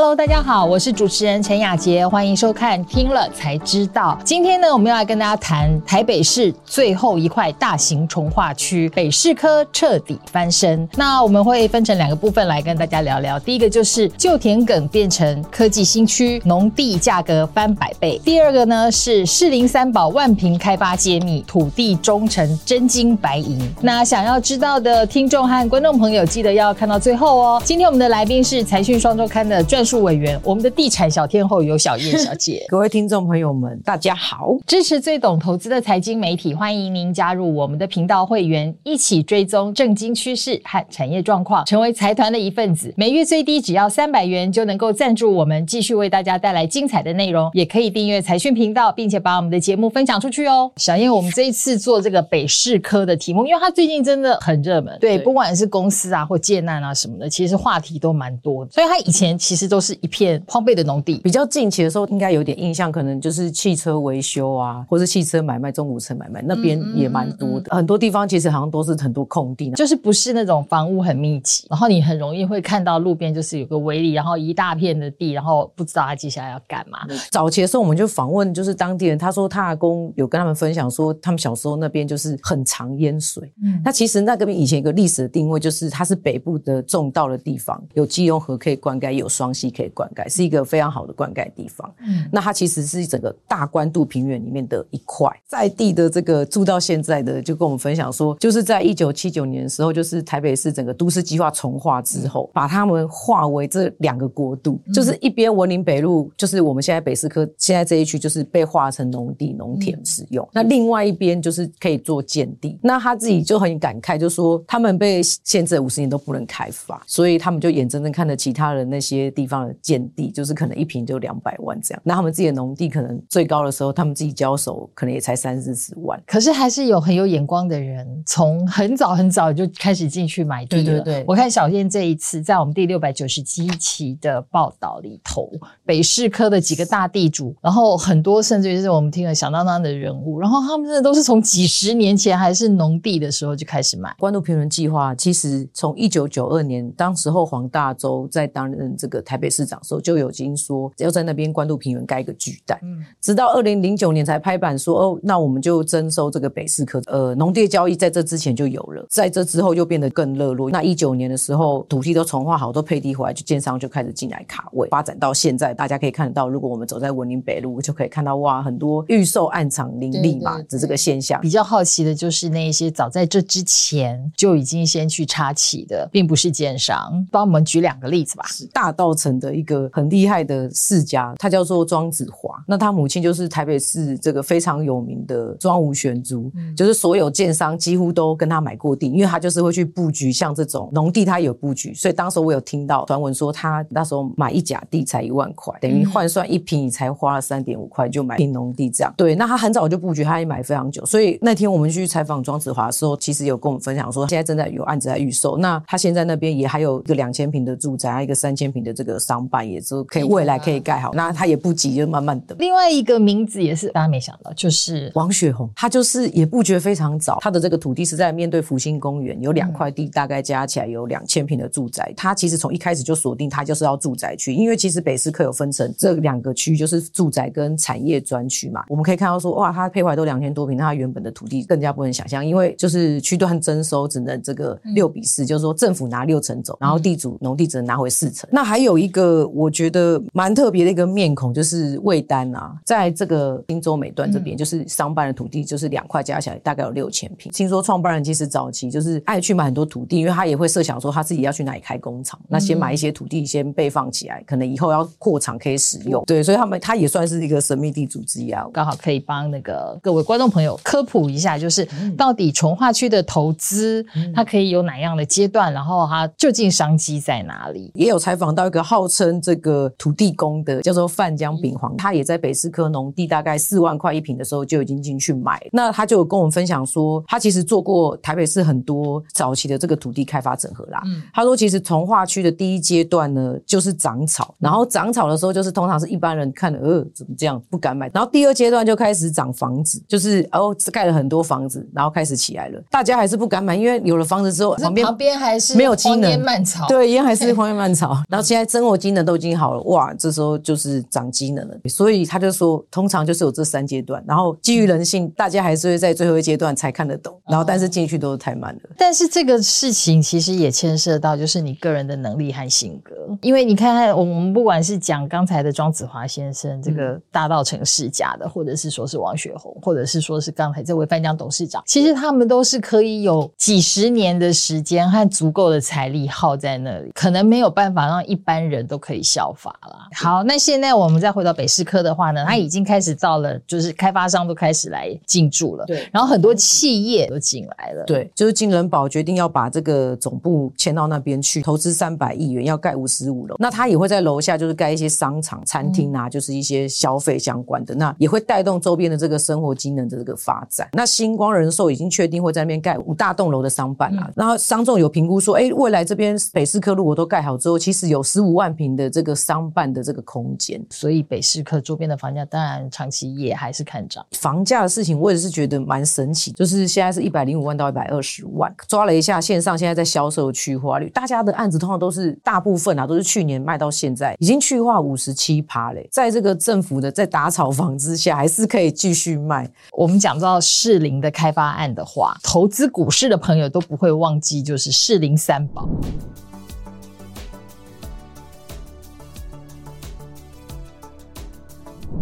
[0.00, 4.16] Hello，大家好，我是主持人陈雅洁，欢迎收看《听了才知道》。
[4.24, 10.88] 今天呢，我们要来跟大家谈台北市最后一块大型重划区——北市科彻底翻身。
[10.94, 13.40] 那我们会分成两个部分来跟大家聊聊。
[13.40, 23.60] 第一个就是旧田埂变成科技新区，农地价格翻百倍；第二个呢是士林三宝万坪开发揭秘，土地终成真金白银。
[23.82, 27.62] 那想要知道的听众和观众朋友，记得要看到最后哦。
[27.64, 34.54] 今天我们的来宾是财讯双周刊的专论述委员，我们的地产小天后有小燕小姐， 各位听众朋友们，大家好！
[34.66, 42.92] 支持最懂投资的财经媒体，欢迎您加入我们的频道会员，一起追踪政经趋势和产业状况，成为财团的一份子。
[42.98, 47.50] 每月最低只要三百元，就能够赞助我们，继续为大家带来精彩的内容。
[47.54, 50.70] 也可以订阅财讯频道，并且把我们的节目分享出去哦。
[50.76, 58.72] 小燕，我们这一次做这个北市科的题目，因为它最近真的很热门，对，对不管是公司啊或借难啊什么的，其实话题都蛮多的。
[58.72, 59.66] 所以它以前其实。
[59.68, 61.18] 都是一片荒废的农地。
[61.18, 67.68] 比较近期的时候，应该有点印象，可能就是汽车维修啊，或是汽车买卖、中古车买卖那边也蛮多的。
[67.68, 77.00] 嗯嗯嗯、很多地方其实好像都是很多空地，就是不是那种房屋很密集，然后你很容易会看到路边就是有个围篱，然后一大片的地，然后不知道他接下来要干嘛。
[77.30, 83.52] 早期的时候，我们就访问就是当地人，他说他阿公有跟他们分享说，他们小时候那边就是很常淹水。
[83.62, 91.92] 嗯，那其实那个边以前一个历史的定位就是它是北部的重道的地方，有基隆河可以灌溉，有双溪可以灌溉，是一个非常好的灌溉地方。
[92.00, 110.46] 嗯，那它其实是整个大关渡平原里面的一块，在地的这个住到现在的，就跟我们分享说，就是在一九七九年的时候，就是台北市整个都市计划重划之后，把他们划为这两个国度，就是一边文林北路，就是我们现在北市科现在这一区，就是被划成农地、农田使用。
[110.52, 112.78] 那另外一边就是可以做建地。
[112.82, 119.74] 那他自己就很感慨，就说他们被限制五十年都不能开发，所以他们就眼睁睁看着其他的那些地方的。
[119.80, 126.20] 建地就是可能一平就两百万这样，那他们自己的农地可能最高的时候，他们自己交手可能也才三四十万。
[126.26, 130.84] 可是还是有很有眼光的人，从很早很早就开始进去买地了。
[130.84, 135.48] 对对对，我看小燕这一次在我们第六百九十七期的报道里头，
[135.86, 144.14] 北市科的几个大地主，然后很多甚至于是我们听了响当当的人物，然后他们真的都是从几十年前还是农地的时候就开始买。
[144.18, 149.78] 关渡平原计划其实从一九九二年，当时候黄大洲在担任这个台北市长。
[149.82, 160.68] 时候就有经说要在那边关渡平原盖一个巨蛋，嗯，直到二零零九年才拍板说哦，那我们就征收这个北市科，呃，农地交易在这之前就有了，在这之后又变得更热络。
[160.68, 171.40] 那一九年的时候，土地都重划好，都配地回来，就建商就开始进来卡位，发展到现在，大家可以看得到，如果我们走在文林北路，就可以看到哇，很多预售案场林立嘛的这个现象。
[171.40, 177.26] 比较好奇的就是那一些早在这之前就已经先去插旗的，并不是建商。
[177.30, 179.88] 帮我们举两个例子吧，大稻埕的一个。
[179.92, 182.54] 很厉害的世家，他叫做庄子华。
[182.66, 191.92] 那他母亲就是台北市这个非常有名的庄吴玄珠，嗯、就是所有建商几乎都跟他买过地，因为他就是会去布局像这种农地，他有布局。
[191.94, 199.12] 所以当时我有听到传闻说，他那时候买一甲地才一万块，等于换算一平，你才花了三点五块就买一坪农地这样。
[199.16, 201.04] 对，那他很早就布局，他也买非常久。
[201.04, 205.56] 所以那天我们去采访庄子华的时候，其实有跟我们分享说，现在正在有案子在预售。
[205.56, 209.58] 那他现在那边也还有一个两千平的住宅，还有一个三千平的这个商办。
[209.68, 212.56] 也是可以未来可以盖好，那他也不急，就慢慢等。
[212.58, 222.12] 另外一个名字也是大家没想到，就是王雪红，他就是也布局非常早，他的这个土地是在面对福星公园，有两块地，大概加起来有两千平的住宅。
[222.16, 228.84] 他其实从一开始就锁定，他就是要住宅区，因为其实北士科有分成这两个区，就是住宅跟产业专区嘛。
[228.88, 238.48] 我们可以看到说，哇，他配回来都两千多平，那他原本的土地更加不能想象，因为就是区段征收只能这个六比四，就是说政府拿六成走，然后地主农地只能拿回四成。
[238.52, 239.48] 那还有一个。
[239.48, 247.50] 我觉得蛮特别的一个面孔，就是魏丹啊，在这个汀州美段这边，就是商办的土地，就是两块加起来大概有六千平。
[247.50, 256.22] 听说创办人其实早期就是爱去买很多土地，因为他也会设想说他自己要去哪里开工厂，那先买一些土地先备放起来，可能以后要扩厂可以使用。
[256.24, 264.04] 对，所以他们他也算是一个神秘地主之一啊，刚好可以帮那个各位观众朋友科普一下，就是到底从化区的投资
[264.34, 267.90] 它可以有哪样的阶段，然后它究竟商机在哪里？
[267.94, 269.38] 也有采访到一个号称。
[269.40, 275.60] 这个土地公的叫做范江炳煌，他也在北市科农地大概四万块一平的时候就已经进去买。
[275.72, 281.00] 那他就有跟我们分享说，他其实做过台北市很多早期的这个土地开发整合啦。
[281.06, 298.08] 嗯，他说其实从化区的第一阶段呢，就是长草，然后长草的时候就是通常是一般人看了呃怎么这样不敢买，然后第二阶段就开始长房子，就是哦盖了很多房子，然后开始起来了，大家还是不敢买，因为有了房子之后旁边旁边还是没有机能，荒烟蔓草，对，一样还是荒烟蔓草。
[298.28, 301.74] 然后现在征活机能都已经好了，哇，这时候就是长机能了。
[301.88, 308.80] 所以他就说，通常就是有这三阶段，然后基于人性，大家还是会在最后一阶段才看得懂，然后但是进去都是太慢了。
[308.96, 329.96] 但是这个事情其实也牵涉到就是你个人的能力和性格，因为你看看我们不管是讲刚才的庄子华先生这个大道城世家的，或者是说是王雪红，或者是说是刚才这位范江董事长，其实他们都是可以有几十年的时间和足够的财力耗在那里，可能没有办法让一般人都可以效法了。
[330.14, 350.88] 好，那现在我们再回到北市科的话呢，它已经开始到了，就是开发商都开始来进驻了，对，然后很多企业都进来了，对，就是金人宝决定要把这个总部迁到那边去，投资三百亿元，要盖五十五楼，那他也会在楼下就是盖一些商场、餐厅啊，就是一些消费相关的，那也会带动周边的这个生活机能的这个发展。
[350.92, 364.26] 那星光人寿已经确定会在那边盖五大栋楼的商办啊，然后商仲有评估说，哎，未来这边北市科如果都盖好之后，其实有十五万平的这个商办的这个空间，所以北市客周边的房价当然长期也还是看涨。
[364.32, 379.70] 房价的事情，我也是觉得蛮神奇，就是现在是一百零五万到一百二十万，抓了一下线上现在在销售的去化率，大家的案子通常都是大部分啊都是去年卖到现在已经去化五十七趴嘞，在这个政府的在打炒房之下，还是可以继续卖。
[379.92, 385.88] 我们讲到士林的开发案的话，投资股市的朋友都不会忘记，就是士林三宝。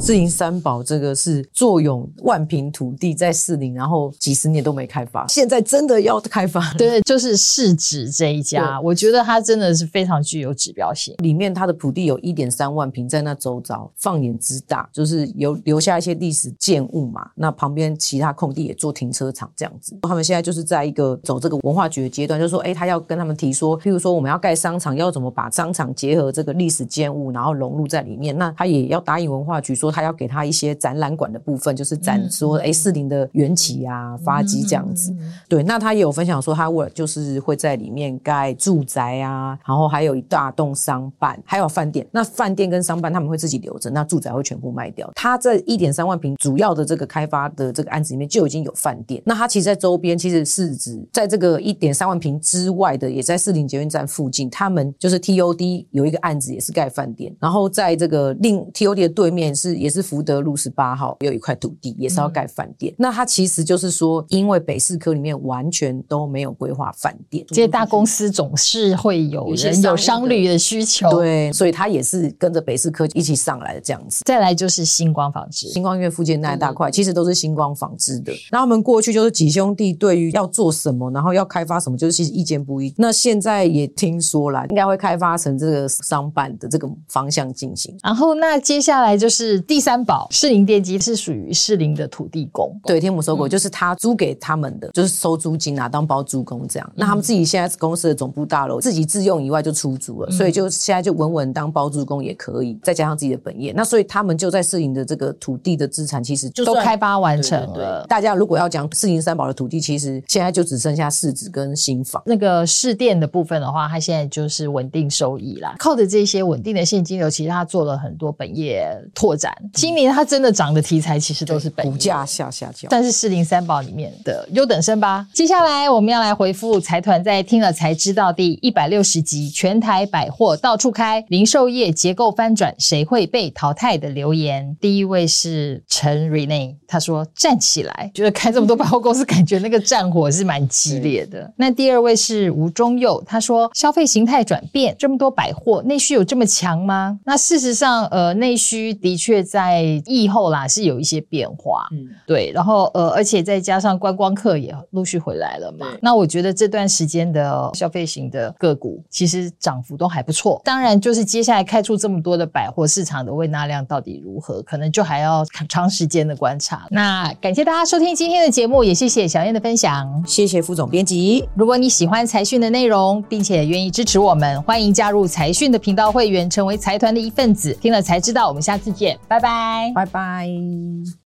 [0.00, 6.60] 士林三宝这个是坐拥万平土地在士林，然后几十年都没开发，现在真的要开发。
[6.74, 11.14] 对，就是市指这一家，我觉得它真的是非常具有指标性。
[11.18, 17.30] 里面它的土地有一点三万平，在那周遭放眼之大，就是有留下一些历史建物嘛。
[17.34, 19.96] 那旁边其他空地也做停车场这样子。
[20.02, 28.36] 他们现在就是在一个走这个文化局的阶段，就是说，哎，他要跟他们提说，譬如说我们要盖商场，要怎么把商场结合这个历史建物，然后融入在里面。
[28.36, 29.76] 那他也要答应文化局。
[29.82, 35.14] 说他要给他一些展览馆的部分，就是展说哎，四零的缘起啊、发迹这样子。
[35.48, 42.06] 对，那他也有分享说，他为就是会在里面盖住宅啊，然后还有一大栋商办，还有饭店。
[42.10, 45.10] 那饭店跟商办他们会自己留着，那住宅会全部卖掉。
[45.14, 49.22] 他这一点三万平主要的这个开发的这个案子里面就已经有饭店。
[49.26, 59.71] 那他其实，在周边其实是指在这个一点三万平之外的，也在四零捷运站附近，他们就是 TOD 有一个案子也是盖饭店，然后在这个另 TOD 的对面是。
[59.76, 62.92] 也是福德路十八号有一块土地，也是要盖饭店。
[62.92, 74.22] 嗯、那它其实就是说，因为北市科里面完全都没有规划饭店，这些大公司总是会有人有商旅的需求，对，所以它也是跟着北市科一起上来的这样子。
[74.24, 78.32] 再来就是星光纺织，星光院附近那一大块，其实都是星光纺织的。
[78.50, 82.92] 那他们过去就是几兄弟，对于要做什么，然后要开发什么，就是其实意见不一。
[82.96, 87.96] 那现在也听说了，应该会开发成这个商办的这个方向进行。
[88.02, 89.61] 然后那接下来就是。
[89.62, 96.88] 第三宝士林电机是属于士林的土地公，对，天母收购、嗯、就是他租给他们的，就是收租金啊，当包租公这样。
[96.90, 103.72] 嗯、那他们自己现在公司的总部大楼自己自用以外就出租了，嗯、所以就现在就稳稳当包租公也可以，再加上自己的本业。
[103.74, 108.04] 那所以他们就在士林的这个土地的资产其实就都开发完成了。
[108.08, 112.22] 大家如果要讲士林三宝的土地，其实现在就只剩下市值跟新房。
[112.26, 119.51] 那个市电的部分的话，它现在就是稳定收益啦，靠着这些稳定的现金流，其实它做了很多本业拓展。
[119.72, 125.26] 今年它真的涨的题材其实都是本股价下下降，但是四零三宝里面的优等生吧。
[125.32, 134.76] 接下来我们要来回复财团在听了才知道第一百六十集全台百货到处开，零售业结构翻转，谁会被淘汰的留言。
[134.80, 141.52] 第一位是陈 Rene，他说站起来，觉得开这么多百货公司，感觉那个战火是蛮激烈的。
[141.56, 147.18] 那第二位是吴中佑，他说消费形态转变，这么多百货内需有这么强吗？
[147.24, 160.60] 那事实上，呃，内需的确在疫后啦是有一些变化，嗯，对，然后呃，而且再加上观光客也陆续回来了嘛，那我觉得这段时间的消费型的个股其实涨幅都还不错。
[160.64, 166.86] 当然，就是接下来开出这么多的百货市场的胃纳量到底如何，可能就还要长时间的观察。
[166.90, 171.48] 那感谢大家收听今天的节目，也谢谢小燕的分享，谢谢副总编辑。
[171.54, 177.72] 如果你喜欢财讯的内容，并且愿意支持我们，欢迎加入财讯的频道会员，成为财团的一份子。
[177.80, 179.92] 听了才知道，我们下次见，拜拜。
[179.94, 181.21] 拜拜。